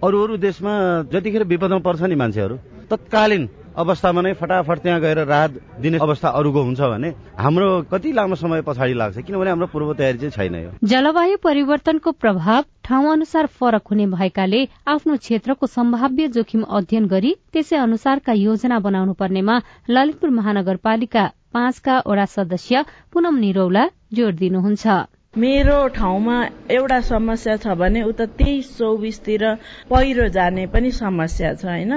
[0.02, 0.74] अरू अरू देशमा
[1.12, 2.54] जतिखेर विपदमा पर्छ नि मान्छेहरू
[2.90, 3.42] तत्कालीन
[3.76, 8.62] अवस्थामा नै फटाफट त्यहाँ गएर राहत दिने अवस्था अरूको हुन्छ भने हाम्रो कति लामो समय
[8.66, 13.86] पछाडि लाग्छ किनभने हाम्रो पूर्व तयारी चाहिँ छैन यो। जलवायु परिवर्तनको प्रभाव ठाउँ अनुसार फरक
[13.90, 21.24] हुने भएकाले आफ्नो क्षेत्रको सम्भाव्य जोखिम अध्ययन गरी त्यसै अनुसारका योजना बनाउनु पर्नेमा ललितपुर महानगरपालिका
[21.54, 24.86] पाँचका वडा सदस्य पुनम निरौला जोड़ दिनुहुन्छ।
[25.34, 26.36] मेरो ठाउँमा
[26.70, 29.44] एउटा समस्या छ भने उता तेइस चौबिसतिर
[29.90, 31.92] पहिरो जाने पनि समस्या छ होइन?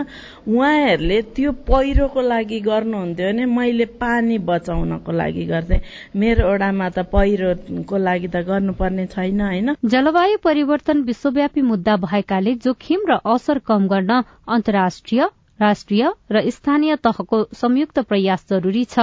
[0.47, 5.81] उहाँहरूले त्यो पहिरोको लागि गर्नुहुन्थ्यो भने मैले पानी बचाउनको लागि गर्थे।
[6.13, 9.75] मेरो ओडामा त पहिरोको लागि त गर्नुपर्ने छैन होइन?
[9.81, 15.29] जलवायु परिवर्तन विश्वव्यापी मुद्दा भएकाले जोखिम र असर कम गर्न अन्तर्राष्ट्रिय
[15.61, 18.99] राष्ट्रिय र स्थानीय तहको संयुक्त प्रयास जरूरी छ।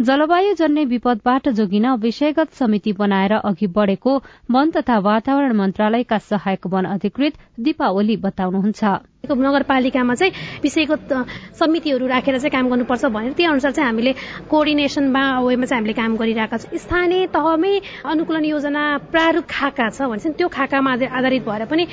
[0.00, 4.16] जलवायु जन्य विपदबाट जोगिन विषयगत समिति बनाएर अघि बढ़ेको
[4.50, 8.98] वन तथा वातावरण मन्त्रालयका सहायक वन अधिकृत दीपा ओली बताउनुहुन्छ
[9.30, 11.12] नगरपालिकामा चाहिँ विषयगत
[11.58, 14.12] समितिहरू राखेर चाहिँ काम गर्नुपर्छ भनेर त्यही अनुसार चाहिँ हामीले
[14.50, 17.74] कोअर्डिनेसनमा वेमा चाहिँ हामीले काम गरिरहेका छौँ। स्थानीय तहमै
[18.10, 21.86] अनुकूलन योजना प्रारूप खाका छ भने चाहिँ त्यो खाकामा आधारित भएर पनि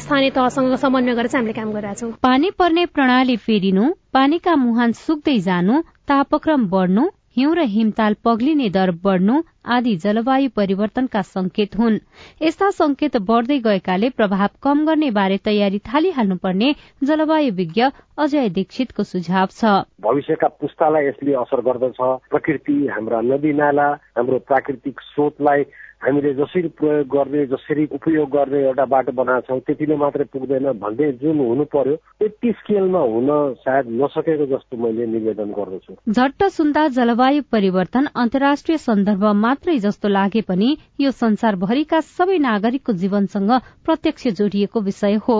[0.00, 4.92] स्थानीय तहसँग समन्वय गरेर चाहिँ हामीले काम गरिरहेका छौँ। पानी पर्ने प्रणाली फेरिनु पानीका मुहान
[5.04, 7.04] सुक्दै जानु तापक्रम बढ्नु
[7.36, 11.98] हिउँ र हिमताल पग्लिने दर बढ़नु आदि जलवायु परिवर्तनका संकेत हुन्।
[12.42, 17.82] यस्ता संकेत बढ़दै गएकाले प्रभाव कम गर्ने बारे तयारी थालिहाल्नुपर्ने जलवायु विज्ञ
[18.18, 19.64] अजय दीक्षितको सुझाव छ।
[20.02, 21.98] भविष्यका पुस्तालाई यसले असर गर्दछ।
[22.30, 23.88] प्रकृति हाम्रा नदी नाला
[24.18, 25.62] हाम्रो प्राकृतिक स्रोतलाई
[26.02, 31.10] हामीले जसरी प्रयोग गर्ने जसरी उपयोग गर्ने एउटा बाटो बनाएको छौँ त्यतिले मात्रै पुग्दैन भन्ने
[31.20, 33.28] जुन हुनु पर्यो त्यति स्केलमा हुन
[33.60, 40.42] सायद नसकेको जस्तो मैले निवेदन गर्दछु। झट्ट सुन्दा जलवायु परिवर्तन अन्तर्राष्ट्रिय सन्दर्भ मात्रै जस्तो लागे
[40.48, 40.68] पनि
[41.00, 43.52] यो संसारभरिका सबै नागरिकको जीवनसँग
[43.84, 45.38] प्रत्यक्ष जोडिएको विषय हो।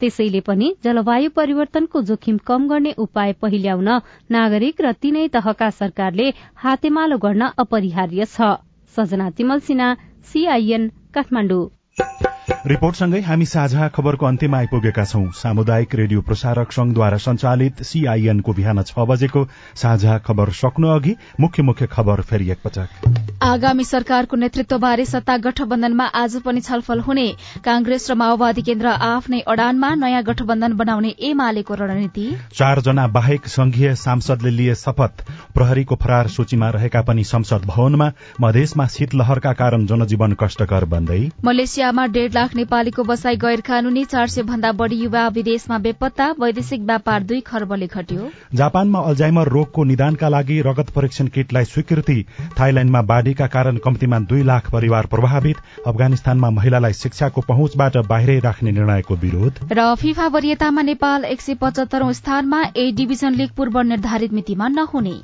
[0.00, 3.88] त्यसैले पनि जलवायु परिवर्तनको जोखिम कम गर्ने उपाय पहिल्याउन
[4.30, 8.52] नागरिक र तीनै तहका सरकारले हातेमालो गर्न अपरिहार्य छ।
[8.96, 9.94] सजना तिमल सिन्हा
[10.32, 11.64] सीआईएन काठमाडौँ।
[12.44, 19.04] रिपोर्टसँगै हामी साझा खबरको अन्त्यमा आइपुगेका छौं। सामुदायिक रेडियो प्रसारक संघद्वारा संचालित सीआईएनको बिहान छ
[19.08, 26.04] बजेको साझा खबर सक्नु अघि मुख्य मुख्य खबर फेरि एकपटक। आगामी सरकारको नेतृत्वबारे सत्ता गठबन्धनमा
[26.14, 27.26] आज पनि छलफल हुने।
[27.64, 34.50] कांग्रेस र माओवादी केन्द्र आफ्नै अडानमा नयाँ गठबन्धन बनाउने एमालेको रणनीति। चारजना बाहेक संघीय सांसदले
[34.50, 41.20] लिए शपथ। प्रहरीको फरार सूचीमा रहेका पनि संसद भवनमा मधेसमा शीतलहरका कारण जनजीवन कष्टकर बन्दै।
[41.44, 46.80] मलेसियामा डेढ़ लाख नेपालीको बसाई गैर कानूनी चार सय भन्दा बढ़ी युवा विदेशमा बेपत्ता वैदेशिक
[46.82, 52.18] व्यापार दुई खर्बले घट्यो। जापानमा अल्जाइमर रोगको निदानका लागि रगत परीक्षण किटलाई स्वीकृति
[52.60, 59.14] थाइल्याण्डमा बाढ़ीका कारण कम्तीमा दुई लाख परिवार प्रभावित अफगानिस्तानमा महिलालाई शिक्षाको पहुँचबाट बाहिरै राख्ने निर्णयको
[59.22, 64.68] विरोध। र फिफा वरियतामा नेपाल एक सय पचहत्तरौं स्थानमा ए डिभिजन लीग पूर्व निर्धारित मितिमा
[64.70, 65.16] नहुने।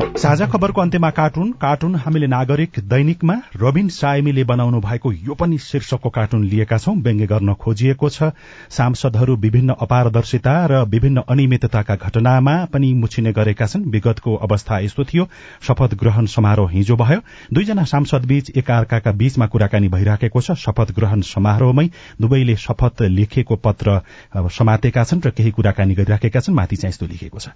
[0.00, 6.10] साझा खबरको अन्त्यमा कार्टुन कार्टुन हामीले नागरिक दैनिकमा रबिन सायमीले बनाउनु भएको यो पनि शीर्षकको
[6.10, 8.30] कार्टुन लिएका छौं। व्यङ्ग्य गर्न खोजिएको छ।
[8.70, 15.28] सांसदहरू विभिन्न अपारदर्शिता र विभिन्न अनियमितताका घटनामा पनि मुछिने गरेका छन्। विगतको अवस्था यस्तो थियो।
[15.62, 17.20] शपथ ग्रहण समारोह हिजो भयो।
[17.52, 21.88] दुईजना सांसद बीच एकअर्काका बीचमा कुराकानी भइराखेको छ। शपथ ग्रहण समारोहमै
[22.20, 24.00] दुवैले शपथ लेखेको पत्र
[24.36, 27.48] समातेका छन् र केही कुराकानी गरिराखेका छन्। माथि चाहिँ यस्तो लेखिएको छ।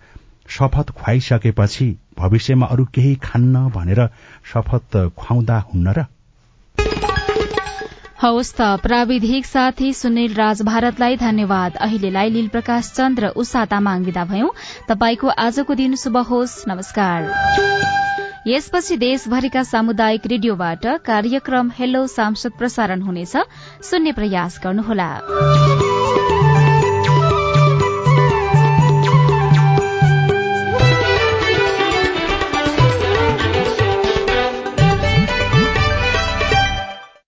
[0.48, 4.08] शपथ खुवाइसकेपछि भविष्यमा अरू केही खान्न भनेर
[4.52, 6.04] शपथ खुवाउँदा हुन्न र?
[8.22, 14.04] हवस् त प्राविधिक साथी सुनिल राज भारतलाई धन्यवाद। अहिलेलाई लील प्रकाश चन्द र उषा तामाङ
[14.04, 14.48] विदा भयौं।
[14.88, 17.20] तपाईँको आजको दिन शुभ होस्। नमस्कार।
[18.48, 23.36] यसपछि देशभरिका सामुदायिक रेडियोबाट कार्यक्रम हेलो सांसद प्रसारण हुनेछ।
[23.82, 25.10] सुन्ने प्रयास गर्नुहोला।